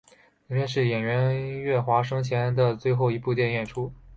[0.47, 3.93] 本片是演员岳华生前的最后一部电影演出。